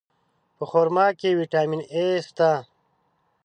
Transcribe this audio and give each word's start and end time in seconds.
په 0.57 0.63
خرما 0.71 1.07
کې 1.19 1.37
ویټامین 1.39 1.81
A 2.01 2.05
شته. 2.27 2.51